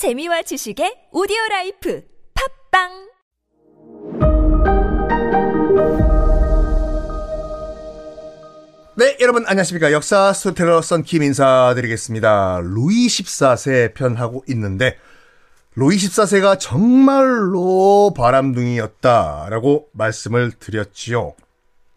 재미와 0.00 0.40
지식의 0.40 1.12
오디오 1.12 1.36
life 1.50 2.02
팟빵 2.32 2.88
네, 8.96 9.18
여러분 9.20 9.44
안녕하십니까. 9.46 9.92
역사 9.92 10.32
스토테러 10.32 10.80
썬킴 10.80 11.22
인사드리겠습니다. 11.22 12.62
루이 12.64 13.08
14세 13.08 13.92
편하고 13.92 14.42
있는데 14.48 14.96
루이 15.74 15.96
14세가 15.96 16.58
정말로 16.58 18.14
바람둥이였다라고 18.16 19.88
말씀을 19.92 20.52
드렸지요. 20.52 21.34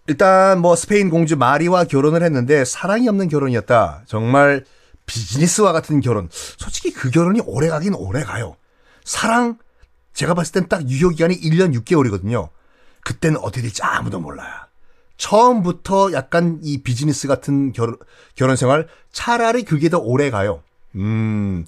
일단 0.08 0.60
뭐 0.60 0.76
스페인 0.76 1.10
공주 1.10 1.38
마리와 1.38 1.86
결혼을 1.86 2.22
했는데 2.22 2.66
사랑이 2.66 3.08
없는 3.08 3.30
결혼이었다. 3.30 4.02
정말 4.08 4.66
비즈니스와 5.06 5.72
같은 5.72 6.02
결혼. 6.02 6.30
솔직히 6.32 6.92
그 6.92 7.10
결혼이 7.10 7.42
오래 7.46 7.68
가긴 7.68 7.94
오래 7.96 8.24
가요. 8.24 8.56
사랑 9.04 9.58
제가 10.14 10.34
봤을 10.34 10.54
땐 10.54 10.68
딱 10.70 10.88
유효 10.88 11.10
기간이 11.10 11.40
1년 11.40 11.74
6개월이거든요. 11.80 12.50
그때는 13.04 13.38
어떻게 13.40 13.62
될지 13.62 13.82
아무도 13.84 14.20
몰라요. 14.20 14.52
처음부터 15.18 16.12
약간 16.14 16.60
이 16.64 16.82
비즈니스 16.84 17.28
같은 17.28 17.72
결혼, 17.72 17.98
결혼 18.36 18.56
생활 18.56 18.88
차라리 19.12 19.64
그게 19.64 19.90
더 19.90 20.00
오래 20.00 20.30
가요. 20.30 20.64
음. 20.96 21.66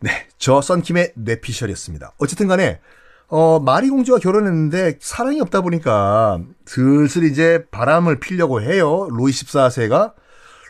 네. 0.00 0.28
저 0.38 0.60
썬킴의 0.60 1.12
뇌피셜이었습니다. 1.16 2.12
어쨌든 2.18 2.46
간에 2.46 2.80
어, 3.28 3.58
마리 3.58 3.88
공주와 3.88 4.18
결혼했는데 4.18 4.98
사랑이 5.00 5.40
없다 5.40 5.62
보니까 5.62 6.40
슬슬 6.66 7.24
이제 7.24 7.64
바람을 7.70 8.20
피려고 8.20 8.60
해요. 8.60 9.08
루이 9.10 9.32
14세가 9.32 10.12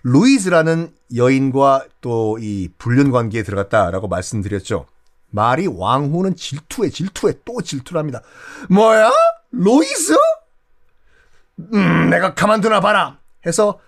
루이즈라는 0.04 0.92
여인과 1.16 1.86
또 2.00 2.36
이 2.38 2.68
불륜 2.78 3.10
관계에 3.10 3.42
들어갔다라고 3.42 4.08
말씀드렸죠. 4.08 4.86
마리 5.30 5.66
왕후는 5.66 6.36
질투에 6.36 6.90
질투에 6.90 7.34
또 7.44 7.60
질투를 7.62 7.98
합니다. 7.98 8.20
뭐야? 8.68 9.10
루이즈? 9.50 10.14
음, 11.72 12.10
내가 12.10 12.34
가만두나 12.34 12.80
봐라. 12.80 13.18
해서 13.46 13.78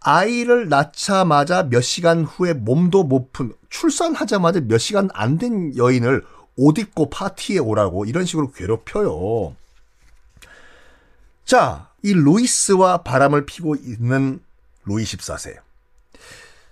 아이를 0.00 0.68
낳자마자 0.68 1.64
몇 1.64 1.80
시간 1.80 2.24
후에 2.24 2.52
몸도 2.52 3.04
못 3.04 3.32
푼, 3.32 3.52
출산하자마자 3.70 4.60
몇 4.68 4.78
시간 4.78 5.08
안 5.14 5.38
된 5.38 5.76
여인을 5.76 6.24
옷 6.56 6.78
입고 6.78 7.10
파티에 7.10 7.58
오라고 7.58 8.04
이런 8.04 8.24
식으로 8.24 8.52
괴롭혀요. 8.52 9.54
자, 11.44 11.90
이 12.02 12.12
루이스와 12.14 12.98
바람을 12.98 13.46
피고 13.46 13.74
있는 13.74 14.40
루이 14.86 15.04
14세. 15.04 15.58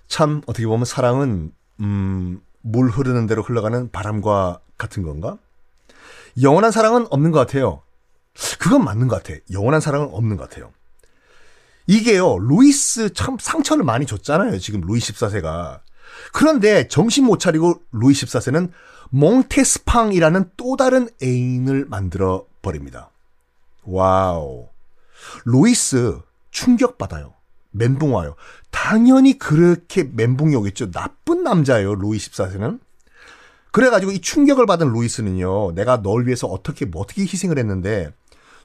참, 0.07 0.41
어떻게 0.47 0.65
보면 0.65 0.85
사랑은, 0.85 1.51
음, 1.79 2.41
물 2.61 2.89
흐르는 2.89 3.27
대로 3.27 3.43
흘러가는 3.43 3.91
바람과 3.91 4.59
같은 4.77 5.03
건가? 5.03 5.37
영원한 6.41 6.71
사랑은 6.71 7.07
없는 7.09 7.31
것 7.31 7.39
같아요. 7.39 7.83
그건 8.59 8.83
맞는 8.83 9.07
것 9.07 9.23
같아. 9.23 9.39
영원한 9.51 9.79
사랑은 9.79 10.09
없는 10.11 10.37
것 10.37 10.49
같아요. 10.49 10.71
이게요, 11.87 12.39
루이스 12.39 13.13
참 13.13 13.37
상처를 13.39 13.83
많이 13.83 14.05
줬잖아요. 14.05 14.57
지금 14.59 14.81
루이 14.81 14.99
14세가. 14.99 15.81
그런데 16.33 16.87
정신 16.87 17.25
못 17.25 17.39
차리고 17.39 17.81
루이 17.91 18.13
14세는 18.13 18.71
몽테스팡이라는 19.11 20.51
또 20.57 20.75
다른 20.75 21.07
애인을 21.21 21.85
만들어 21.85 22.45
버립니다. 22.61 23.11
와우. 23.83 24.69
루이즈 25.45 26.19
충격받아요. 26.49 27.34
멘붕 27.75 28.13
와요. 28.13 28.35
당연히 28.71 29.37
그렇게 29.37 30.03
멘붕이 30.03 30.55
오겠죠. 30.55 30.91
나쁜 30.91 31.43
남자예요, 31.43 31.95
루이 31.95 32.17
14세는. 32.17 32.79
그래가지고 33.71 34.13
이 34.13 34.21
충격을 34.21 34.65
받은 34.65 34.91
루이즈는요, 34.91 35.73
내가 35.73 36.01
널 36.01 36.25
위해서 36.25 36.47
어떻게, 36.47 36.85
뭐 36.85 37.01
어떻게 37.01 37.23
희생을 37.23 37.57
했는데, 37.57 38.13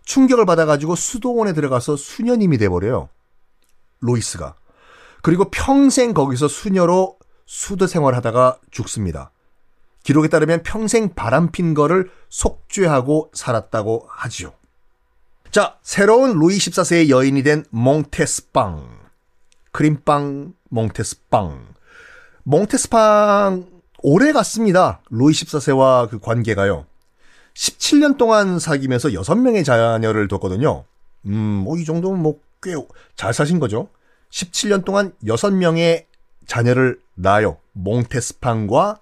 충격을 0.05 0.47
받아가지고 0.47 0.95
수도원에 0.95 1.53
들어가서 1.53 1.97
수녀님이 1.97 2.59
돼버려요. 2.59 3.09
루이즈가. 4.01 4.55
그리고 5.23 5.51
평생 5.51 6.15
거기서 6.15 6.49
수녀로 6.49 7.19
수도 7.45 7.87
생활하다가 7.87 8.59
죽습니다. 8.71 9.33
기록에 10.03 10.29
따르면 10.29 10.63
평생 10.63 11.15
바람핀 11.15 11.75
거를 11.75 12.11
속죄하고 12.29 13.33
살았다고 13.35 14.07
하지요. 14.09 14.53
자, 15.51 15.77
새로운 15.83 16.39
루이 16.39 16.57
14세의 16.57 17.09
여인이 17.09 17.43
된 17.43 17.65
몽테스빵. 17.71 19.00
크림빵, 19.73 20.55
몽테스빵. 20.71 21.75
몽테스빵 22.45 23.67
오래 24.03 24.33
갔습니다. 24.33 25.01
루이 25.11 25.33
14세와 25.33 26.09
그 26.11 26.19
관계가요. 26.19 26.87
17년 27.55 28.17
동안 28.17 28.59
사귀면서 28.59 29.09
6명의 29.11 29.65
자녀를 29.65 30.29
뒀거든요. 30.29 30.85
음, 31.27 31.33
뭐 31.65 31.77
이 31.77 31.85
정도면 31.85 32.21
뭐 32.23 32.39
꽤 32.61 32.87
잘 33.17 33.33
사신 33.35 33.59
거죠. 33.59 33.89
17년 34.31 34.85
동안 34.85 35.13
6명의 35.25 36.05
자녀를 36.47 37.01
낳아요. 37.15 37.59
몽테스팡과 37.73 38.99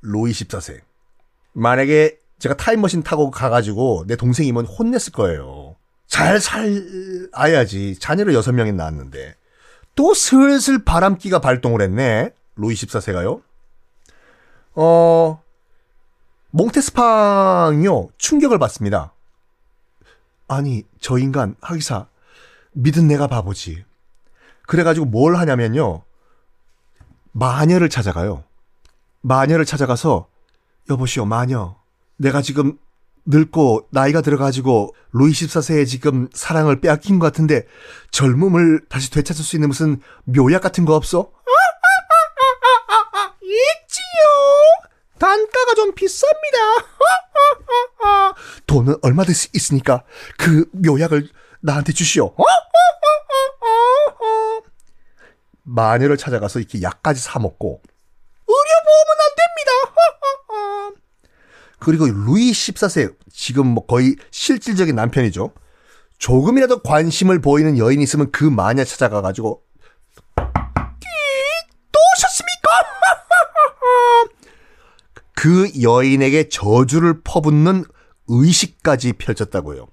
로이 0.00 0.32
14세. 0.32 0.80
만약에 1.52 2.18
제가 2.38 2.56
타임머신 2.56 3.02
타고 3.02 3.30
가가지고 3.30 4.04
내 4.06 4.16
동생이면 4.16 4.66
혼냈을 4.66 5.12
거예요. 5.12 5.76
잘 6.06 6.38
살아야지. 6.40 7.98
자녀를 7.98 8.34
6명이 8.34 8.74
낳았는데. 8.74 9.34
또 9.96 10.14
슬슬 10.14 10.84
바람기가 10.84 11.40
발동을 11.40 11.80
했네. 11.82 12.30
로이 12.54 12.74
14세가요. 12.74 13.42
어, 14.74 15.42
몽테스팡이요, 16.50 18.08
충격을 18.18 18.58
받습니다. 18.58 19.12
아니, 20.48 20.84
저 21.00 21.18
인간, 21.18 21.56
하기사, 21.60 22.06
믿은 22.72 23.08
내가 23.08 23.26
바보지. 23.26 23.84
그래가지고 24.66 25.06
뭘 25.06 25.36
하냐면요, 25.36 26.02
마녀를 27.32 27.88
찾아가요. 27.88 28.44
마녀를 29.22 29.64
찾아가서, 29.64 30.28
여보시오, 30.90 31.24
마녀. 31.24 31.76
내가 32.16 32.42
지금 32.42 32.78
늙고 33.26 33.88
나이가 33.90 34.20
들어가지고 34.20 34.94
루이 35.12 35.32
14세에 35.32 35.86
지금 35.86 36.28
사랑을 36.32 36.80
빼앗긴 36.80 37.18
것 37.18 37.26
같은데 37.26 37.66
젊음을 38.12 38.86
다시 38.88 39.10
되찾을 39.10 39.44
수 39.44 39.56
있는 39.56 39.68
무슨 39.68 40.00
묘약 40.24 40.62
같은 40.62 40.84
거 40.84 40.94
없어? 40.94 41.32
있지요. 43.42 44.06
단가가 45.18 45.74
좀 45.74 45.94
비쌉니다. 45.94 46.84
돈은 48.66 48.96
얼마든 49.02 49.34
있으니까 49.54 50.04
그 50.38 50.68
묘약을 50.72 51.28
나한테 51.60 51.92
주시오. 51.92 52.34
마녀를 55.64 56.16
찾아가서 56.16 56.60
이렇게 56.60 56.80
약까지 56.80 57.20
사 57.20 57.38
먹고 57.40 57.82
의료 58.46 58.70
보험은 58.86 59.16
안 59.20 59.34
됩니다. 59.36 59.70
그리고 61.86 62.06
루이 62.06 62.50
14세 62.50 63.14
지금 63.32 63.68
뭐 63.68 63.86
거의 63.86 64.16
실질적인 64.32 64.96
남편이죠. 64.96 65.52
조금이라도 66.18 66.80
관심을 66.80 67.40
보이는 67.40 67.78
여인이 67.78 68.02
있으면 68.02 68.32
그 68.32 68.42
마녀 68.42 68.82
찾아가 68.82 69.22
가지고 69.22 69.62
또 70.34 72.00
오셨습니까? 72.16 72.70
그 75.36 75.70
여인에게 75.80 76.48
저주를 76.48 77.20
퍼붓는 77.22 77.84
의식까지 78.26 79.12
펼쳤다고요. 79.12 79.86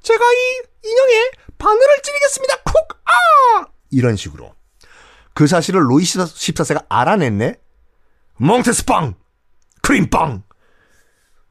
제가 0.00 0.24
이 0.24 0.62
인형에 0.82 1.30
바늘을 1.58 2.02
찌르겠습니다. 2.02 2.56
쿡! 2.62 2.74
아! 3.04 3.66
이런 3.90 4.16
식으로. 4.16 4.54
그 5.34 5.46
사실을 5.46 5.90
로이 5.90 6.04
14세가 6.04 6.86
알아냈네? 6.88 7.56
몽테스빵! 8.38 9.16
크림빵! 9.82 10.44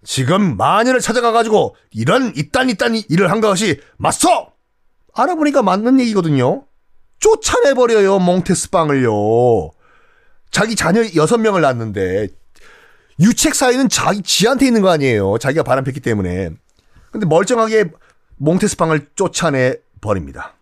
지금 0.04 0.58
마녀를 0.58 1.00
찾아가가지고 1.00 1.76
이런 1.92 2.34
이딴 2.36 2.70
이딴 2.70 2.96
일을 3.10 3.30
한 3.30 3.40
것이 3.42 3.80
맞소! 3.98 4.48
알아보니까 5.14 5.62
맞는 5.62 6.00
얘기거든요. 6.00 6.66
쫓아내버려요, 7.20 8.20
몽테스빵을요. 8.20 9.72
자기 10.50 10.76
자녀 10.76 11.02
6명을 11.02 11.62
낳았는데 11.62 12.30
유책 13.20 13.54
사유는 13.54 13.90
자기 13.90 14.22
지한테 14.24 14.66
있는 14.66 14.82
거 14.82 14.90
아니에요. 14.90 15.38
자기가 15.38 15.64
바람 15.64 15.84
폈기 15.84 16.00
때문에. 16.00 16.50
근데 17.12 17.26
멀쩡하게 17.26 17.92
몽테스팡을 18.38 19.10
쫓아내 19.16 19.76
버립니다. 20.02 20.56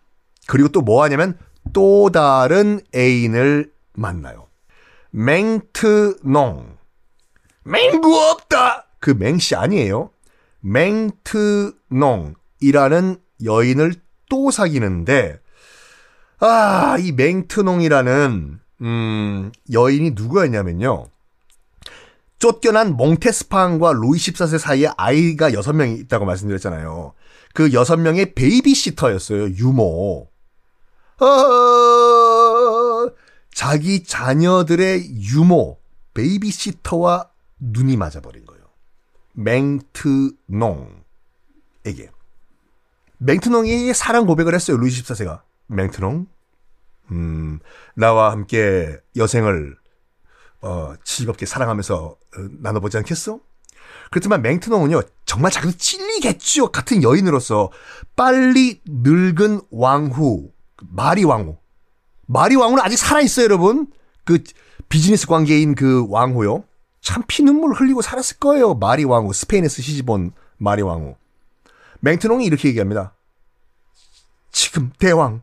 그리고 0.46 0.68
또 0.68 0.82
뭐 0.82 1.02
하냐면 1.02 1.38
또 1.72 2.10
다른 2.10 2.80
애인을 2.94 3.70
만나요. 3.94 4.48
맹트농. 5.10 6.76
맹구 7.64 8.16
없다! 8.16 8.86
그 9.00 9.10
맹씨 9.10 9.56
아니에요. 9.56 10.10
맹트농이라는 10.60 12.36
여인을 13.44 13.94
또 14.28 14.50
사귀는데, 14.50 15.40
아, 16.38 16.96
이 16.98 17.12
맹트농이라는, 17.12 18.60
음, 18.82 19.52
여인이 19.72 20.10
누구였냐면요. 20.12 21.06
쫓겨난 22.38 22.96
몽테스팡과 22.96 23.92
루이 23.92 24.18
14세 24.18 24.58
사이에 24.58 24.88
아이가 24.96 25.50
6명이 25.50 25.98
있다고 26.00 26.24
말씀드렸잖아요. 26.24 27.12
그 27.52 27.68
6명의 27.68 28.34
베이비시터였어요. 28.34 29.50
유모. 29.56 30.28
어, 31.20 33.10
자기 33.52 34.04
자녀들의 34.04 35.20
유모, 35.20 35.78
베이비시터와 36.14 37.28
눈이 37.58 37.98
맞아버린 37.98 38.46
거예요. 38.46 38.59
맹트농에게. 39.40 41.00
맹트농이 43.18 43.92
사랑 43.94 44.26
고백을 44.26 44.54
했어요. 44.54 44.76
루이 44.76 44.90
14세가. 44.90 45.42
맹트농, 45.66 46.26
음, 47.12 47.60
나와 47.94 48.32
함께 48.32 48.98
여생을 49.16 49.76
어, 50.62 50.94
즐겁게 51.04 51.46
사랑하면서 51.46 51.96
어, 52.04 52.16
나눠보지 52.60 52.96
않겠어? 52.98 53.40
그렇지만 54.10 54.42
맹트농은요, 54.42 55.02
정말 55.24 55.50
자기도 55.50 55.76
찔리겠죠. 55.76 56.70
같은 56.70 57.02
여인으로서 57.02 57.70
빨리 58.16 58.80
늙은 58.84 59.62
왕후, 59.70 60.50
마리 60.90 61.24
왕후. 61.24 61.56
마리 62.26 62.56
왕후는 62.56 62.82
아직 62.84 62.96
살아있어요, 62.96 63.44
여러분. 63.44 63.86
그 64.24 64.42
비즈니스 64.88 65.26
관계인 65.26 65.74
그 65.74 66.06
왕후요. 66.08 66.64
참 67.00 67.22
피눈물 67.26 67.72
흘리고 67.72 68.02
살았을 68.02 68.38
거예요. 68.38 68.74
마리 68.74 69.04
왕후. 69.04 69.32
스페인에서 69.32 69.82
시집온 69.82 70.32
마리 70.58 70.82
왕후. 70.82 71.16
맹트농이 72.00 72.44
이렇게 72.44 72.68
얘기합니다. 72.68 73.14
지금 74.52 74.92
대왕, 74.98 75.42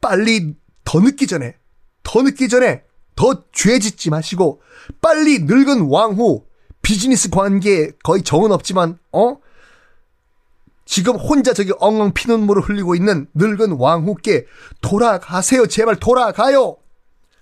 빨리 0.00 0.54
더 0.84 1.00
늦기 1.00 1.26
전에, 1.26 1.56
더 2.02 2.22
늦기 2.22 2.48
전에 2.48 2.84
더 3.16 3.46
죄 3.52 3.78
짓지 3.78 4.10
마시고 4.10 4.60
빨리 5.00 5.40
늙은 5.40 5.88
왕후 5.88 6.44
비즈니스 6.82 7.30
관계에 7.30 7.92
거의 8.04 8.22
정은 8.22 8.52
없지만 8.52 8.98
어 9.10 9.38
지금 10.84 11.16
혼자 11.16 11.52
저기 11.54 11.72
엉엉 11.78 12.12
피눈물을 12.12 12.62
흘리고 12.62 12.94
있는 12.94 13.26
늙은 13.34 13.72
왕후께 13.72 14.46
돌아가세요 14.82 15.66
제발 15.66 15.96
돌아가요 15.96 16.76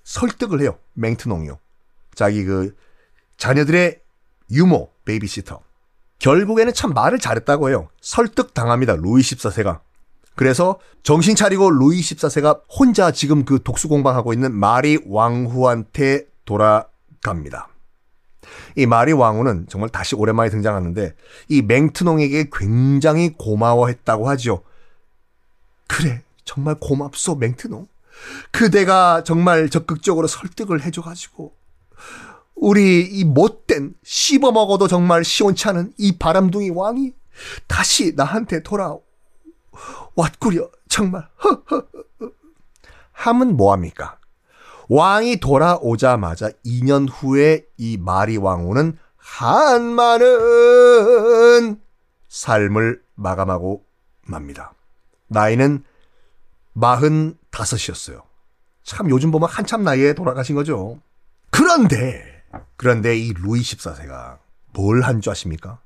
설득을 0.04 0.62
해요 0.62 0.78
맹트농이요 0.94 1.58
자기 2.14 2.44
그 2.44 2.74
자녀들의 3.36 4.00
유모 4.50 4.90
베이비시터 5.04 5.60
결국에는 6.18 6.72
참 6.72 6.92
말을 6.92 7.18
잘했다고 7.18 7.70
해요 7.70 7.88
설득 8.00 8.54
당합니다 8.54 8.96
루이 8.96 9.20
14세가 9.22 9.80
그래서 10.36 10.78
정신 11.02 11.36
차리고 11.36 11.70
루이 11.70 12.00
14세가 12.00 12.62
혼자 12.68 13.10
지금 13.10 13.44
그 13.44 13.62
독수 13.62 13.88
공방하고 13.88 14.32
있는 14.32 14.52
마리 14.52 14.98
왕후한테 15.06 16.26
돌아갑니다. 16.44 17.68
이 18.76 18.86
마리 18.86 19.12
왕후는 19.12 19.66
정말 19.68 19.90
다시 19.90 20.14
오랜만에 20.16 20.50
등장하는데 20.50 21.14
이 21.48 21.62
맹트농에게 21.62 22.48
굉장히 22.52 23.32
고마워했다고 23.32 24.28
하죠. 24.30 24.62
그래, 25.86 26.22
정말 26.44 26.74
고맙소, 26.80 27.36
맹트농. 27.36 27.86
그대가 28.50 29.22
정말 29.24 29.68
적극적으로 29.68 30.26
설득을 30.26 30.82
해줘가지고 30.82 31.54
우리 32.54 33.02
이 33.02 33.24
못된 33.24 33.94
씹어 34.02 34.52
먹어도 34.52 34.88
정말 34.88 35.24
시원치 35.24 35.68
않은 35.68 35.92
이 35.98 36.18
바람둥이 36.18 36.70
왕이 36.70 37.12
다시 37.66 38.14
나한테 38.14 38.62
돌아 38.62 38.96
왔구려 40.14 40.70
정말 40.88 41.28
허허 41.42 41.88
함은 43.12 43.56
뭐합니까? 43.56 44.18
왕이 44.88 45.38
돌아오자마자 45.40 46.50
2년 46.64 47.08
후에 47.10 47.66
이 47.78 47.96
마리 47.96 48.36
왕후는 48.36 48.98
한많은 49.16 50.28
삶을 52.28 53.02
마감하고 53.14 53.84
맙니다. 54.26 54.74
나이는 55.28 55.84
45이었어요. 56.76 58.22
참 58.82 59.08
요즘 59.10 59.30
보면 59.30 59.48
한참 59.48 59.84
나이에 59.84 60.12
돌아가신 60.12 60.54
거죠. 60.54 61.00
그런데 61.50 62.33
그런데 62.76 63.16
이 63.16 63.32
루이 63.32 63.60
14세가 63.60 64.38
뭘 64.72 65.02
한 65.02 65.20
줄 65.20 65.30
아십니까? 65.30 65.78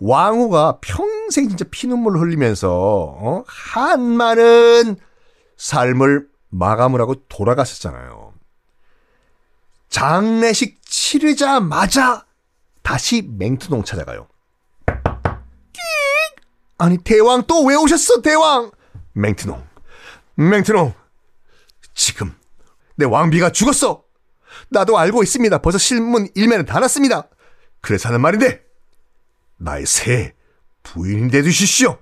왕후가 0.00 0.78
평생 0.82 1.48
진짜 1.48 1.64
피눈물 1.70 2.18
흘리면서 2.18 2.70
어? 2.72 3.44
한 3.46 4.02
많은 4.02 4.96
삶을 5.56 6.28
마감을 6.50 7.00
하고 7.00 7.14
돌아갔었잖아요. 7.28 8.34
장례식 9.88 10.82
치르자마자 10.84 12.26
다시 12.82 13.22
맹투동 13.22 13.84
찾아가요. 13.84 14.28
아니 16.78 16.98
대왕 16.98 17.44
또 17.46 17.64
왜 17.64 17.74
오셨어 17.74 18.20
대왕? 18.20 18.70
맹트농 19.14 19.64
맹트농 20.34 20.92
지금 21.94 22.34
내 22.96 23.06
왕비가 23.06 23.50
죽었어. 23.52 24.02
나도 24.68 24.98
알고 24.98 25.22
있습니다. 25.22 25.58
벌써 25.58 25.78
실문 25.78 26.28
일면에 26.34 26.64
다 26.64 26.80
났습니다. 26.80 27.28
그래서 27.80 28.08
하는 28.08 28.20
말인데 28.20 28.62
나의 29.58 29.86
새 29.86 30.34
부인이 30.82 31.30
돼주십시오. 31.30 31.98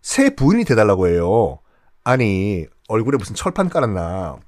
새 0.00 0.34
부인이 0.34 0.64
돼달라고 0.64 1.08
해요. 1.08 1.58
아니 2.04 2.66
얼굴에 2.88 3.16
무슨 3.16 3.34
철판 3.34 3.68
깔았나. 3.68 4.38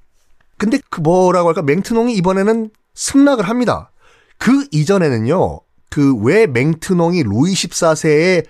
근데 0.57 0.79
그 0.89 1.01
뭐라고 1.01 1.49
할까 1.49 1.61
맹트농이 1.61 2.13
이번에는 2.15 2.69
승낙을 2.93 3.47
합니다. 3.47 3.91
그 4.37 4.67
이전에는요. 4.71 5.61
그 5.89 6.13
왜 6.17 6.45
맹트농이 6.45 7.23
루이 7.23 7.53
14세의 7.53 8.45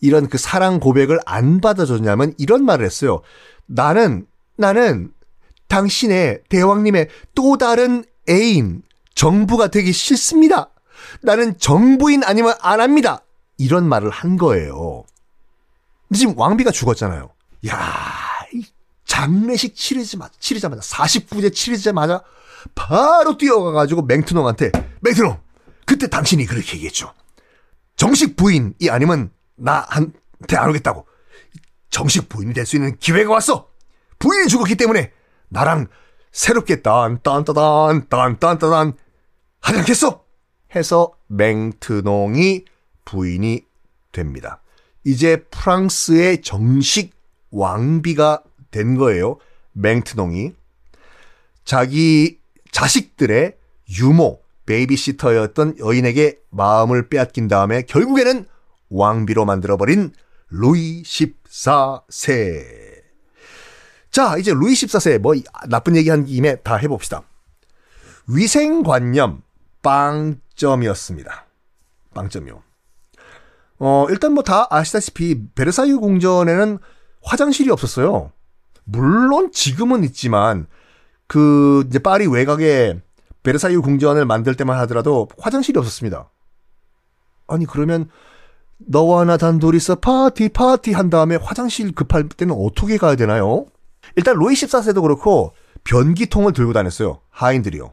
이런 0.00 0.28
그 0.28 0.38
사랑 0.38 0.80
고백을 0.80 1.18
안 1.26 1.60
받아줬냐면 1.60 2.34
이런 2.38 2.64
말을 2.64 2.84
했어요. 2.84 3.22
나는 3.66 4.26
나는 4.56 5.10
당신의 5.68 6.42
대왕님의 6.48 7.08
또 7.34 7.56
다른 7.56 8.04
애인 8.28 8.82
정부가 9.14 9.68
되기 9.68 9.92
싫습니다. 9.92 10.70
나는 11.22 11.58
정부인 11.58 12.24
아니면 12.24 12.54
안 12.60 12.80
합니다. 12.80 13.20
이런 13.58 13.88
말을 13.88 14.10
한 14.10 14.36
거예요. 14.36 15.04
근데 16.08 16.18
지금 16.18 16.38
왕비가 16.38 16.70
죽었잖아요. 16.70 17.30
야, 17.68 18.46
이 18.52 18.64
장례식 19.06 19.74
치르자마자, 19.76 20.32
치르자마자, 20.38 20.80
49제 20.82 21.52
치르자마자 21.54 22.22
바로 22.74 23.36
뛰어가가지고 23.38 24.02
맹트농한테, 24.02 24.72
맹트농! 25.00 25.40
그때 25.86 26.08
당신이 26.08 26.46
그렇게 26.46 26.76
얘기했죠. 26.76 27.12
정식 27.96 28.36
부인이 28.36 28.74
아니면 28.90 29.30
나한테 29.56 30.56
안 30.56 30.70
오겠다고. 30.70 31.06
정식 31.90 32.28
부인이 32.28 32.52
될 32.54 32.66
수 32.66 32.76
있는 32.76 32.96
기회가 32.98 33.30
왔어! 33.32 33.68
부인이 34.18 34.48
죽었기 34.48 34.74
때문에 34.76 35.12
나랑 35.48 35.86
새롭게 36.34 36.82
딴딴따단, 36.82 38.08
딴딴따단 38.08 38.92
하지 39.60 39.78
않겠어? 39.78 40.24
해서 40.74 41.12
맹트농이 41.28 42.64
부인이 43.04 43.64
됩니다. 44.10 44.60
이제 45.04 45.44
프랑스의 45.44 46.42
정식 46.42 47.14
왕비가 47.50 48.42
된 48.72 48.96
거예요. 48.96 49.38
맹트농이. 49.72 50.52
자기 51.64 52.40
자식들의 52.72 53.56
유모, 54.00 54.40
베이비시터였던 54.66 55.78
여인에게 55.78 56.40
마음을 56.50 57.08
빼앗긴 57.08 57.46
다음에 57.46 57.82
결국에는 57.82 58.46
왕비로 58.90 59.44
만들어버린 59.44 60.12
루이 60.50 61.04
14세. 61.04 62.83
자, 64.14 64.36
이제 64.38 64.54
루이 64.54 64.74
14세, 64.74 65.18
뭐, 65.18 65.34
나쁜 65.68 65.96
얘기 65.96 66.08
한 66.08 66.24
김에 66.24 66.54
다 66.62 66.76
해봅시다. 66.76 67.22
위생관념, 68.28 69.42
빵점이었습니다. 69.82 71.44
빵점이요. 72.14 72.62
어, 73.80 74.06
일단 74.10 74.32
뭐 74.34 74.44
다 74.44 74.68
아시다시피 74.70 75.48
베르사유 75.56 75.98
궁전에는 75.98 76.78
화장실이 77.24 77.70
없었어요. 77.72 78.30
물론 78.84 79.50
지금은 79.50 80.04
있지만 80.04 80.68
그 81.26 81.82
이제 81.88 81.98
파리 81.98 82.28
외곽에 82.28 83.00
베르사유 83.42 83.82
궁전을 83.82 84.26
만들 84.26 84.54
때만 84.54 84.78
하더라도 84.82 85.28
화장실이 85.38 85.76
없었습니다. 85.76 86.30
아니 87.48 87.66
그러면 87.66 88.08
너와 88.78 89.24
나 89.24 89.36
단둘이서 89.38 89.96
파티 89.96 90.50
파티 90.50 90.92
한 90.92 91.10
다음에 91.10 91.34
화장실 91.34 91.92
급할 91.92 92.28
때는 92.28 92.54
어떻게 92.56 92.96
가야 92.96 93.16
되나요? 93.16 93.66
일단 94.16 94.36
로이 94.36 94.54
14세도 94.54 95.02
그렇고 95.02 95.54
변기통을 95.84 96.52
들고 96.52 96.72
다녔어요. 96.72 97.20
하인들이요. 97.30 97.92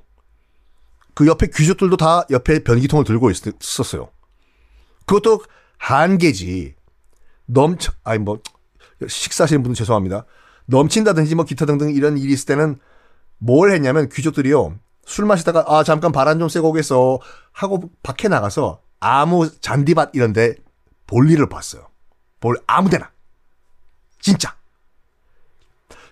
그 1.14 1.28
옆에 1.28 1.48
귀족들도 1.54 1.98
다 1.98 2.26
옆에 2.30 2.64
변기통을 2.64 3.04
들고 3.04 3.32
있었어요. 3.32 4.10
그것도 5.06 5.44
한계지. 5.78 6.76
넘쳐, 7.46 7.92
아니 8.04 8.20
뭐, 8.20 8.40
식사하시는 9.06 9.62
분들 9.64 9.76
죄송합니다. 9.76 10.26
넘친다든지 10.68 11.36
뭐 11.36 11.44
기타 11.46 11.66
등등 11.66 11.92
이런 11.92 12.18
일이 12.18 12.32
있을 12.34 12.46
때는 12.46 12.80
뭘 13.38 13.72
했냐면 13.72 14.08
귀족들이요. 14.10 14.78
술 15.06 15.26
마시다가 15.26 15.66
아 15.68 15.84
잠깐 15.84 16.12
바람 16.12 16.40
좀 16.40 16.48
쐬고 16.48 16.70
오겠어 16.70 17.20
하고 17.52 17.92
밖에 18.04 18.28
나가서 18.28 18.82
아무 19.00 19.50
잔디밭 19.60 20.12
이런데 20.14 20.56
볼일을 21.08 21.50
봤어요. 21.50 21.88
볼 22.40 22.56
아무 22.68 22.90
데나 22.90 23.12
진짜. 24.22 24.56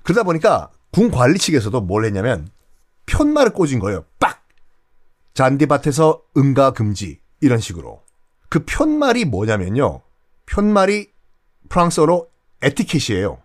그러다 0.03 0.23
보니까 0.23 0.71
궁 0.91 1.09
관리 1.11 1.37
측에서도 1.37 1.81
뭘 1.81 2.05
했냐면 2.05 2.49
편말을 3.05 3.53
꽂은 3.53 3.79
거예요. 3.79 4.05
빡 4.19 4.47
잔디밭에서 5.33 6.21
응가 6.37 6.71
금지 6.71 7.19
이런 7.41 7.59
식으로. 7.59 8.03
그 8.49 8.63
편말이 8.65 9.25
뭐냐면요. 9.25 10.01
편말이 10.45 11.09
프랑스어로 11.69 12.29
에티켓이에요. 12.61 13.37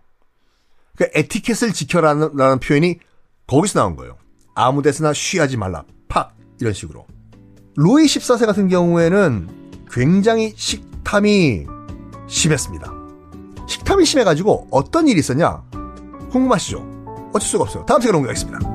그 0.97 1.07
에티켓을 1.13 1.73
지켜라는 1.73 2.35
라는 2.35 2.59
표현이 2.59 2.99
거기서 3.47 3.79
나온 3.79 3.95
거예요. 3.95 4.17
아무 4.55 4.81
데서나 4.81 5.13
쉬하지 5.13 5.57
말라. 5.57 5.83
팍 6.07 6.35
이런 6.59 6.73
식으로. 6.73 7.05
루이 7.75 8.05
14세 8.05 8.45
같은 8.45 8.67
경우에는 8.67 9.85
굉장히 9.91 10.53
식탐이 10.55 11.65
심했습니다. 12.27 12.91
식탐이 13.67 14.05
심해가지고 14.05 14.67
어떤 14.71 15.07
일이 15.07 15.19
있었냐? 15.19 15.63
궁금하시죠? 16.35 17.31
어쩔 17.33 17.41
수가 17.47 17.63
없어요. 17.63 17.85
다음 17.85 18.01
시간에 18.01 18.17
공개하겠습니다. 18.17 18.74